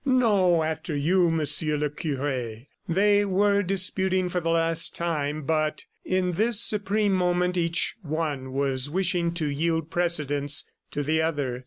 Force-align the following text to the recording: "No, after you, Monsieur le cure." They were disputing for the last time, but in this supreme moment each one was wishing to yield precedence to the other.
"No, 0.03 0.63
after 0.63 0.95
you, 0.95 1.29
Monsieur 1.29 1.77
le 1.77 1.91
cure." 1.91 2.61
They 2.89 3.23
were 3.23 3.61
disputing 3.61 4.29
for 4.29 4.39
the 4.39 4.49
last 4.49 4.95
time, 4.95 5.43
but 5.43 5.85
in 6.03 6.31
this 6.31 6.59
supreme 6.59 7.13
moment 7.13 7.55
each 7.55 7.93
one 8.01 8.51
was 8.51 8.89
wishing 8.89 9.31
to 9.35 9.47
yield 9.47 9.91
precedence 9.91 10.63
to 10.89 11.03
the 11.03 11.21
other. 11.21 11.59